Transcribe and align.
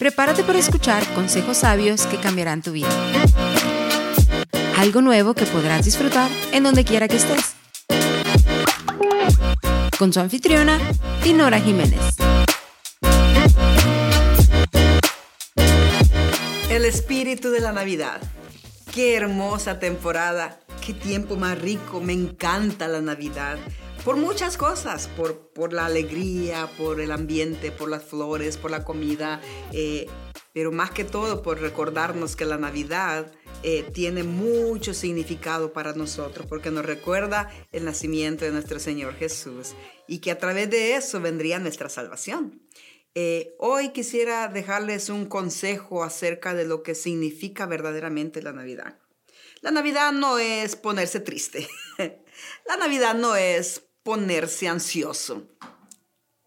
Prepárate 0.00 0.44
para 0.44 0.58
escuchar 0.58 1.06
consejos 1.12 1.58
sabios 1.58 2.06
que 2.06 2.16
cambiarán 2.16 2.62
tu 2.62 2.72
vida. 2.72 2.88
Algo 4.78 5.02
nuevo 5.02 5.34
que 5.34 5.44
podrás 5.44 5.84
disfrutar 5.84 6.30
en 6.52 6.62
donde 6.62 6.86
quiera 6.86 7.06
que 7.06 7.16
estés. 7.16 7.54
Con 9.98 10.10
su 10.10 10.20
anfitriona, 10.20 10.78
Dinora 11.22 11.60
Jiménez. 11.60 12.00
El 16.70 16.86
espíritu 16.86 17.50
de 17.50 17.60
la 17.60 17.72
Navidad. 17.72 18.22
Qué 18.94 19.16
hermosa 19.16 19.80
temporada. 19.80 20.60
Qué 20.80 20.94
tiempo 20.94 21.36
más 21.36 21.58
rico. 21.58 22.00
Me 22.00 22.14
encanta 22.14 22.88
la 22.88 23.02
Navidad 23.02 23.58
por 24.04 24.16
muchas 24.16 24.56
cosas, 24.56 25.08
por, 25.08 25.52
por 25.52 25.72
la 25.72 25.86
alegría, 25.86 26.68
por 26.78 27.00
el 27.00 27.12
ambiente, 27.12 27.70
por 27.70 27.90
las 27.90 28.04
flores, 28.04 28.56
por 28.56 28.70
la 28.70 28.84
comida, 28.84 29.40
eh, 29.72 30.06
pero 30.52 30.72
más 30.72 30.90
que 30.90 31.04
todo 31.04 31.42
por 31.42 31.60
recordarnos 31.60 32.34
que 32.34 32.44
la 32.44 32.56
Navidad 32.58 33.30
eh, 33.62 33.84
tiene 33.92 34.22
mucho 34.22 34.94
significado 34.94 35.72
para 35.72 35.92
nosotros, 35.92 36.46
porque 36.48 36.70
nos 36.70 36.86
recuerda 36.86 37.50
el 37.72 37.84
nacimiento 37.84 38.44
de 38.44 38.52
nuestro 38.52 38.80
Señor 38.80 39.14
Jesús 39.14 39.74
y 40.08 40.18
que 40.18 40.30
a 40.30 40.38
través 40.38 40.70
de 40.70 40.96
eso 40.96 41.20
vendría 41.20 41.58
nuestra 41.58 41.88
salvación. 41.88 42.62
Eh, 43.14 43.54
hoy 43.58 43.90
quisiera 43.90 44.48
dejarles 44.48 45.08
un 45.10 45.26
consejo 45.26 46.04
acerca 46.04 46.54
de 46.54 46.64
lo 46.64 46.82
que 46.82 46.94
significa 46.94 47.66
verdaderamente 47.66 48.40
la 48.40 48.52
Navidad. 48.52 48.98
La 49.60 49.70
Navidad 49.70 50.12
no 50.12 50.38
es 50.38 50.74
ponerse 50.74 51.20
triste. 51.20 51.68
la 52.66 52.76
Navidad 52.78 53.14
no 53.14 53.36
es 53.36 53.89
ponerse 54.02 54.68
ansioso. 54.68 55.42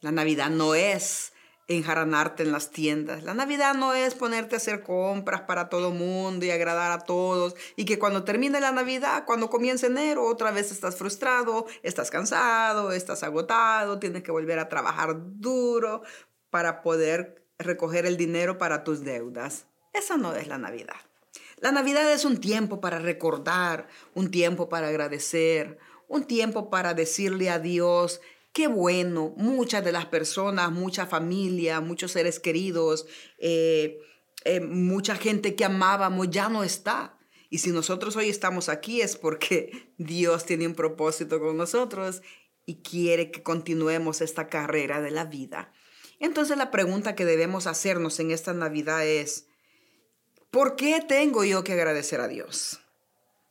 La 0.00 0.12
Navidad 0.12 0.50
no 0.50 0.74
es 0.74 1.32
enjaranarte 1.68 2.44
en 2.44 2.52
las 2.52 2.70
tiendas. 2.70 3.24
La 3.24 3.34
Navidad 3.34 3.74
no 3.74 3.92
es 3.92 4.14
ponerte 4.14 4.54
a 4.54 4.58
hacer 4.58 4.82
compras 4.82 5.42
para 5.42 5.68
todo 5.68 5.90
mundo 5.90 6.44
y 6.44 6.50
agradar 6.50 6.92
a 6.92 7.00
todos 7.00 7.56
y 7.74 7.84
que 7.84 7.98
cuando 7.98 8.24
termine 8.24 8.60
la 8.60 8.72
Navidad, 8.72 9.24
cuando 9.26 9.50
comience 9.50 9.86
enero, 9.86 10.24
otra 10.24 10.52
vez 10.52 10.70
estás 10.70 10.96
frustrado, 10.96 11.66
estás 11.82 12.10
cansado, 12.10 12.92
estás 12.92 13.22
agotado, 13.22 13.98
tienes 13.98 14.22
que 14.22 14.30
volver 14.30 14.58
a 14.58 14.68
trabajar 14.68 15.16
duro 15.16 16.02
para 16.50 16.82
poder 16.82 17.44
recoger 17.58 18.06
el 18.06 18.16
dinero 18.16 18.58
para 18.58 18.84
tus 18.84 19.02
deudas. 19.02 19.66
Esa 19.92 20.16
no 20.16 20.34
es 20.34 20.46
la 20.46 20.58
Navidad. 20.58 20.96
La 21.58 21.72
Navidad 21.72 22.12
es 22.12 22.24
un 22.24 22.38
tiempo 22.38 22.80
para 22.80 22.98
recordar, 22.98 23.88
un 24.14 24.30
tiempo 24.30 24.68
para 24.68 24.88
agradecer, 24.88 25.78
un 26.08 26.24
tiempo 26.24 26.70
para 26.70 26.94
decirle 26.94 27.50
a 27.50 27.58
Dios, 27.58 28.20
qué 28.52 28.68
bueno, 28.68 29.34
muchas 29.36 29.84
de 29.84 29.92
las 29.92 30.06
personas, 30.06 30.72
mucha 30.72 31.06
familia, 31.06 31.80
muchos 31.80 32.12
seres 32.12 32.40
queridos, 32.40 33.06
eh, 33.38 33.98
eh, 34.44 34.60
mucha 34.60 35.16
gente 35.16 35.54
que 35.54 35.64
amábamos 35.64 36.30
ya 36.30 36.48
no 36.48 36.64
está. 36.64 37.18
Y 37.50 37.58
si 37.58 37.70
nosotros 37.70 38.16
hoy 38.16 38.28
estamos 38.28 38.68
aquí 38.68 39.02
es 39.02 39.16
porque 39.16 39.92
Dios 39.98 40.46
tiene 40.46 40.66
un 40.66 40.74
propósito 40.74 41.38
con 41.38 41.56
nosotros 41.56 42.22
y 42.64 42.82
quiere 42.82 43.30
que 43.30 43.42
continuemos 43.42 44.20
esta 44.20 44.48
carrera 44.48 45.00
de 45.00 45.10
la 45.10 45.24
vida. 45.24 45.72
Entonces 46.18 46.56
la 46.56 46.70
pregunta 46.70 47.14
que 47.14 47.24
debemos 47.24 47.66
hacernos 47.66 48.18
en 48.20 48.30
esta 48.30 48.54
Navidad 48.54 49.06
es, 49.06 49.48
¿por 50.50 50.76
qué 50.76 51.04
tengo 51.06 51.44
yo 51.44 51.62
que 51.62 51.74
agradecer 51.74 52.20
a 52.20 52.28
Dios? 52.28 52.80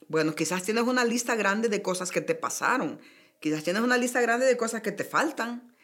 Bueno, 0.08 0.36
quizás 0.36 0.64
tienes 0.64 0.84
una 0.84 1.04
lista 1.04 1.36
grande 1.36 1.70
de 1.70 1.82
cosas 1.82 2.12
que 2.12 2.22
te 2.22 2.36
pasaron. 2.36 3.00
Quizás 3.40 3.64
tienes 3.64 3.82
una 3.82 3.98
lista 3.98 4.22
grande 4.22 4.46
de 4.46 4.58
cosas 4.58 4.82
que 4.82 4.92
te 4.92 5.04
faltan. 5.04 5.76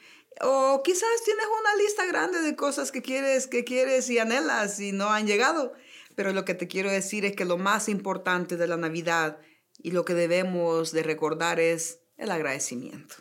O 0.42 0.82
quizás 0.84 1.10
tienes 1.26 1.46
una 1.46 1.76
lista 1.76 2.06
grande 2.06 2.42
de 2.42 2.56
cosas 2.56 2.92
que 2.92 3.02
quieres, 3.02 3.48
que 3.48 3.64
quieres 3.64 4.10
y 4.10 4.20
anhelas 4.20 4.80
y 4.80 4.92
no 4.92 5.10
han 5.10 5.28
llegado. 5.28 5.74
Pero 6.16 6.34
lo 6.34 6.46
que 6.46 6.54
te 6.54 6.68
quiero 6.68 6.92
decir 6.92 7.26
es 7.26 7.36
que 7.36 7.46
lo 7.46 7.58
más 7.58 7.90
importante 7.90 8.58
de 8.58 8.68
la 8.68 8.78
Navidad 8.78 9.40
y 9.78 9.92
lo 9.92 10.06
que 10.06 10.14
debemos 10.14 10.92
de 10.92 11.04
recordar 11.04 11.60
es 11.60 12.00
el 12.18 12.32
agradecimiento. 12.32 13.16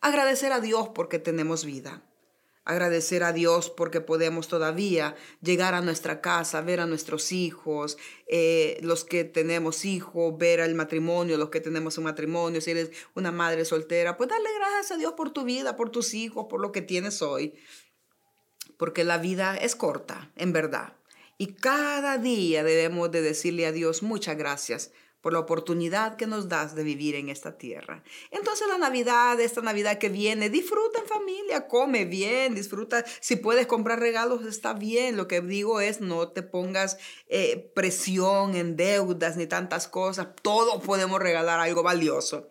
Agradecer 0.00 0.52
a 0.52 0.60
Dios 0.60 0.90
porque 0.94 1.18
tenemos 1.18 1.64
vida 1.64 2.02
agradecer 2.64 3.22
a 3.22 3.32
Dios 3.32 3.70
porque 3.70 4.00
podemos 4.00 4.48
todavía 4.48 5.14
llegar 5.42 5.74
a 5.74 5.80
nuestra 5.80 6.20
casa, 6.20 6.62
ver 6.62 6.80
a 6.80 6.86
nuestros 6.86 7.32
hijos, 7.32 7.98
eh, 8.26 8.78
los 8.82 9.04
que 9.04 9.24
tenemos 9.24 9.84
hijos, 9.84 10.36
ver 10.38 10.60
al 10.60 10.74
matrimonio, 10.74 11.36
los 11.36 11.50
que 11.50 11.60
tenemos 11.60 11.98
un 11.98 12.04
matrimonio, 12.04 12.60
si 12.60 12.70
eres 12.70 12.90
una 13.14 13.32
madre 13.32 13.64
soltera, 13.64 14.16
pues 14.16 14.30
darle 14.30 14.48
gracias 14.58 14.92
a 14.92 14.96
Dios 14.96 15.12
por 15.12 15.30
tu 15.30 15.44
vida, 15.44 15.76
por 15.76 15.90
tus 15.90 16.14
hijos, 16.14 16.46
por 16.48 16.60
lo 16.60 16.72
que 16.72 16.82
tienes 16.82 17.22
hoy. 17.22 17.54
Porque 18.78 19.04
la 19.04 19.18
vida 19.18 19.56
es 19.56 19.76
corta, 19.76 20.32
en 20.36 20.52
verdad. 20.52 20.94
Y 21.36 21.54
cada 21.54 22.18
día 22.18 22.64
debemos 22.64 23.10
de 23.10 23.22
decirle 23.22 23.66
a 23.66 23.72
Dios 23.72 24.02
muchas 24.02 24.36
gracias 24.36 24.92
por 25.24 25.32
la 25.32 25.38
oportunidad 25.38 26.16
que 26.16 26.26
nos 26.26 26.50
das 26.50 26.74
de 26.74 26.82
vivir 26.82 27.14
en 27.14 27.30
esta 27.30 27.56
tierra. 27.56 28.02
Entonces 28.30 28.68
la 28.68 28.76
Navidad, 28.76 29.40
esta 29.40 29.62
Navidad 29.62 29.96
que 29.96 30.10
viene, 30.10 30.50
disfruta 30.50 30.98
en 30.98 31.06
familia, 31.06 31.66
come 31.66 32.04
bien, 32.04 32.54
disfruta. 32.54 33.02
Si 33.20 33.36
puedes 33.36 33.66
comprar 33.66 34.00
regalos, 34.00 34.44
está 34.44 34.74
bien. 34.74 35.16
Lo 35.16 35.26
que 35.26 35.40
digo 35.40 35.80
es 35.80 36.02
no 36.02 36.28
te 36.28 36.42
pongas 36.42 36.98
eh, 37.26 37.72
presión 37.74 38.54
en 38.54 38.76
deudas 38.76 39.38
ni 39.38 39.46
tantas 39.46 39.88
cosas. 39.88 40.28
Todos 40.42 40.84
podemos 40.84 41.18
regalar 41.20 41.58
algo 41.58 41.82
valioso. 41.82 42.50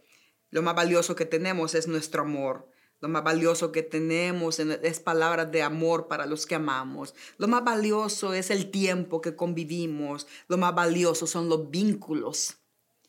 Lo 0.49 0.63
más 0.63 0.73
valioso 0.73 1.15
que 1.15 1.25
tenemos 1.25 1.75
es 1.75 1.87
nuestro 1.87 2.23
amor. 2.23 2.67
Lo 3.01 3.07
más 3.07 3.23
valioso 3.23 3.71
que 3.71 3.83
tenemos 3.83 4.59
es 4.59 4.99
palabras 4.99 5.51
de 5.51 5.61
amor 5.61 6.07
para 6.07 6.25
los 6.25 6.47
que 6.47 6.55
amamos. 6.55 7.13
Lo 7.37 7.47
más 7.47 7.63
valioso 7.63 8.33
es 8.33 8.49
el 8.49 8.71
tiempo 8.71 9.21
que 9.21 9.35
convivimos. 9.35 10.25
Lo 10.47 10.57
más 10.57 10.73
valioso 10.73 11.27
son 11.27 11.49
los 11.49 11.69
vínculos 11.69 12.62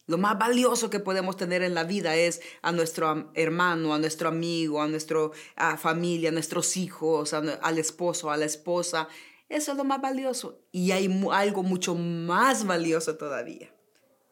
lo 0.06 0.19
más 0.19 0.38
valioso 0.38 0.91
que 0.91 1.00
podemos 1.00 1.37
tener 1.37 1.62
en 1.62 1.75
la 1.75 1.84
vida 1.84 2.15
es 2.15 2.42
a 2.60 2.72
nuestro 2.72 3.31
hermano, 3.34 3.94
a 3.94 3.98
nuestro 3.98 4.28
amigo, 4.28 4.82
a 4.82 4.87
nuestra 4.87 5.31
familia, 5.78 6.28
a 6.28 6.32
nuestros 6.32 6.76
hijos, 6.76 7.32
al 7.32 7.78
esposo, 7.78 8.31
a 8.31 8.37
la 8.37 8.44
esposa. 8.44 9.09
Eso 9.48 9.72
es 9.72 9.78
lo 9.78 9.84
más 9.84 10.03
valioso. 10.03 10.60
Y 10.72 10.91
hay 10.91 11.09
algo 11.32 11.62
mucho 11.62 11.94
más 11.94 12.66
valioso 12.66 13.16
todavía, 13.16 13.75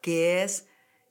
que 0.01 0.43
es 0.43 0.67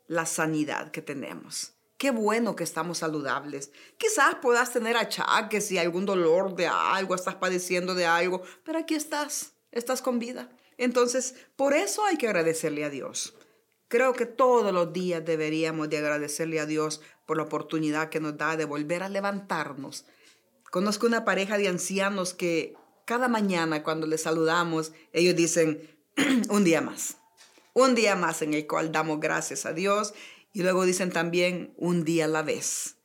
la 0.07 0.27
sanidad 0.27 0.93
que 0.93 1.03
tenemos. 1.03 1.73
Qué 1.97 2.11
bueno 2.11 2.57
que 2.57 2.65
estamos 2.65 2.99
saludables. 2.99 3.71
Quizás 3.97 4.37
puedas 4.43 4.73
tener 4.73 4.97
achaques 4.97 5.71
y 5.73 5.79
algún 5.79 6.05
dolor 6.05 6.55
de 6.55 6.67
algo, 6.67 7.15
estás 7.15 7.37
padeciendo 7.37 7.95
de 7.95 8.07
algo, 8.07 8.43
pero 8.65 8.79
aquí 8.79 8.95
estás, 8.95 9.55
estás 9.71 10.03
con 10.03 10.19
vida. 10.19 10.51
Entonces, 10.79 11.37
por 11.57 11.75
eso 11.75 12.05
hay 12.05 12.17
que 12.17 12.27
agradecerle 12.27 12.85
a 12.85 12.91
Dios. 12.91 13.35
Creo 13.93 14.15
que 14.15 14.25
todos 14.25 14.73
los 14.73 14.95
días 14.95 15.23
deberíamos 15.23 15.91
de 15.91 15.99
agradecerle 15.99 16.59
a 16.61 16.65
Dios 16.65 17.03
por 17.27 17.37
la 17.37 17.43
oportunidad 17.43 18.09
que 18.09 18.21
nos 18.21 18.39
da 18.39 18.57
de 18.57 18.65
volver 18.65 19.03
a 19.03 19.11
levantarnos. 19.11 20.07
Conozco 20.71 21.07
una 21.07 21.27
pareja 21.27 21.59
de 21.59 21.69
ancianos 21.69 22.33
que 22.33 22.75
cada 23.05 23.29
mañana 23.29 23.83
cuando 23.83 24.07
les 24.07 24.23
saludamos, 24.23 24.93
ellos 25.13 25.37
dicen, 25.37 25.91
un 26.49 26.65
día 26.65 26.81
más, 26.81 27.19
un 27.75 27.95
día 27.95 28.17
más 28.17 28.41
en 28.41 28.55
el 28.55 28.67
cual 28.67 28.93
damos 28.93 29.21
gracias 29.21 29.67
a 29.67 29.75
Dios 29.75 30.15
y 30.55 30.63
luego 30.63 30.87
dicen 30.87 31.11
también 31.11 31.75
un 31.77 32.03
día 32.03 32.25
a 32.25 32.29
la 32.29 32.43
vez. 32.43 32.97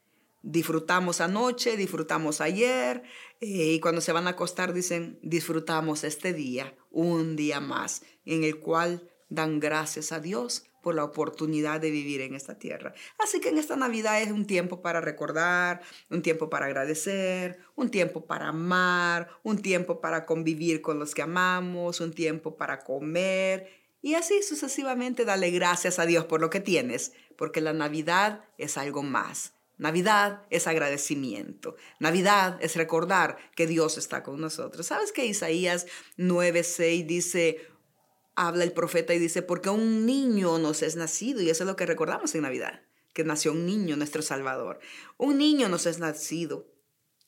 Disfrutamos 0.41 1.19
anoche, 1.19 1.75
disfrutamos 1.75 2.39
ayer 2.39 3.03
eh, 3.41 3.73
y 3.73 3.79
cuando 3.81 3.99
se 3.99 4.13
van 4.13 4.27
a 4.27 4.29
acostar 4.29 4.71
dicen, 4.71 5.19
disfrutamos 5.21 6.05
este 6.05 6.31
día, 6.31 6.77
un 6.91 7.35
día 7.35 7.59
más 7.59 8.03
en 8.23 8.45
el 8.45 8.61
cual 8.61 9.11
dan 9.27 9.59
gracias 9.59 10.13
a 10.13 10.21
Dios 10.21 10.63
por 10.81 10.95
la 10.95 11.03
oportunidad 11.03 11.79
de 11.81 11.91
vivir 11.91 12.21
en 12.21 12.35
esta 12.35 12.57
tierra. 12.57 12.93
Así 13.19 13.39
que 13.39 13.49
en 13.49 13.57
esta 13.57 13.75
Navidad 13.75 14.21
es 14.21 14.31
un 14.31 14.45
tiempo 14.45 14.81
para 14.81 15.01
recordar, 15.01 15.81
un 16.09 16.21
tiempo 16.21 16.49
para 16.49 16.67
agradecer, 16.67 17.59
un 17.75 17.89
tiempo 17.89 18.25
para 18.25 18.49
amar, 18.49 19.29
un 19.43 19.61
tiempo 19.61 20.01
para 20.01 20.25
convivir 20.25 20.81
con 20.81 20.99
los 20.99 21.13
que 21.13 21.21
amamos, 21.21 21.99
un 21.99 22.13
tiempo 22.13 22.57
para 22.57 22.79
comer 22.79 23.77
y 24.01 24.13
así 24.13 24.41
sucesivamente 24.43 25.25
darle 25.25 25.51
gracias 25.51 25.99
a 25.99 26.05
Dios 26.05 26.25
por 26.25 26.39
lo 26.39 26.49
que 26.49 26.59
tienes, 26.59 27.13
porque 27.35 27.61
la 27.61 27.73
Navidad 27.73 28.45
es 28.57 28.77
algo 28.77 29.03
más. 29.03 29.53
Navidad 29.77 30.43
es 30.49 30.65
agradecimiento. 30.65 31.75
Navidad 31.99 32.57
es 32.61 32.75
recordar 32.75 33.37
que 33.55 33.67
Dios 33.67 33.97
está 33.97 34.23
con 34.23 34.39
nosotros. 34.39 34.87
¿Sabes 34.87 35.11
que 35.11 35.25
Isaías 35.25 35.85
9:6 36.17 37.05
dice, 37.05 37.67
habla 38.37 38.63
el 38.63 38.71
profeta 38.71 39.15
y 39.15 39.19
dice, 39.19 39.41
porque 39.41 39.69
un 39.69 40.05
niño 40.05 40.59
nos 40.59 40.83
es 40.83 40.95
nacido, 40.95 41.41
y 41.41 41.49
eso 41.49 41.63
es 41.63 41.67
lo 41.67 41.75
que 41.75 41.87
recordamos 41.87 42.33
en 42.35 42.43
Navidad, 42.43 42.83
que 43.11 43.23
nació 43.23 43.51
un 43.51 43.65
niño, 43.65 43.97
nuestro 43.97 44.21
Salvador. 44.21 44.79
Un 45.17 45.39
niño 45.39 45.67
nos 45.69 45.87
es 45.87 45.97
nacido, 45.97 46.71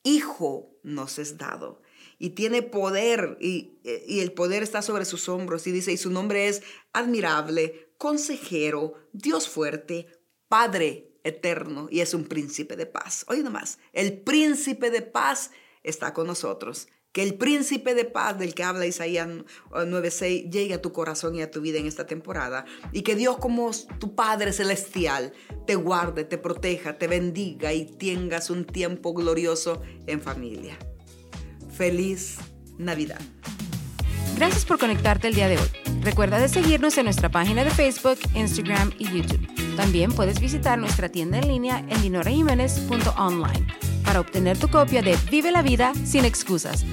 hijo 0.04 0.80
nos 0.84 1.18
es 1.18 1.38
dado, 1.40 1.82
y 2.20 2.30
tiene 2.32 2.62
poder, 2.62 3.38
y, 3.42 3.80
y 4.08 4.20
el 4.20 4.34
poder 4.34 4.62
está 4.62 4.84
sobre 4.84 5.04
sus 5.04 5.28
hombros, 5.30 5.66
y 5.66 5.72
dice, 5.72 5.92
y 5.92 5.98
su 5.98 6.12
nombre 6.12 6.48
es 6.48 6.62
admirable, 6.94 7.92
consejero, 7.98 8.94
Dios 9.12 9.50
fuerte, 9.50 10.08
Padre 10.48 11.18
eterno, 11.24 11.88
y 11.90 12.02
es 12.02 12.14
un 12.14 12.26
príncipe 12.26 12.76
de 12.76 12.86
paz. 12.86 13.26
Oye 13.28 13.42
nomás, 13.42 13.80
el 13.94 14.22
príncipe 14.22 14.92
de 14.92 15.02
paz 15.02 15.50
está 15.82 16.14
con 16.14 16.28
nosotros 16.28 16.88
Que 17.12 17.24
el 17.24 17.36
príncipe 17.36 17.96
de 17.96 18.06
paz 18.06 18.38
del 18.38 18.54
que 18.54 18.64
habla 18.64 18.86
Isaías 18.86 19.28
9:6 19.72 20.52
llegue 20.52 20.76
a 20.76 20.82
tu 20.82 20.92
corazón 20.92 21.36
y 21.36 21.42
a 21.42 21.50
tu 21.50 21.60
vida 21.60 21.80
en 21.80 21.88
esta 21.88 22.06
temporada. 22.06 22.66
Y 22.92 23.02
que 23.02 23.16
Dios 23.16 23.38
como 23.38 23.72
tu 24.00 24.14
Padre 24.14 24.54
Celestial 24.54 25.34
te 25.66 25.76
guarde, 25.76 26.24
te 26.24 26.38
proteja, 26.38 26.98
te 26.98 27.08
bendiga 27.08 27.74
y 27.74 27.86
tengas 27.86 28.50
un 28.52 28.66
tiempo 28.66 29.14
glorioso 29.14 29.82
en 30.06 30.22
familia. 30.22 30.78
Feliz 31.76 32.38
Navidad. 32.78 33.22
Gracias 34.36 34.64
por 34.66 34.78
conectarte 34.78 35.28
el 35.28 35.36
día 35.36 35.48
de 35.48 35.58
hoy. 35.58 35.68
Recuerda 36.02 36.40
de 36.40 36.48
seguirnos 36.48 36.98
en 36.98 37.06
nuestra 37.06 37.30
página 37.30 37.64
de 37.64 37.72
Facebook, 37.72 38.20
Instagram 38.36 38.94
y 39.00 39.06
YouTube. 39.06 39.48
También 39.76 40.12
puedes 40.12 40.40
visitar 40.40 40.78
nuestra 40.78 41.10
tienda 41.10 41.40
en 41.40 41.48
línea 41.48 41.80
en 41.90 42.02
dinorajiménez.online 42.02 43.79
para 44.10 44.22
obtener 44.22 44.58
tu 44.58 44.70
copia 44.70 45.04
de 45.04 45.16
Vive 45.30 45.52
la 45.52 45.62
vida 45.62 45.94
sin 46.04 46.26
excusas. 46.26 46.84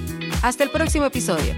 Hasta 0.42 0.64
el 0.64 0.70
próximo 0.70 1.06
episodio. 1.06 1.54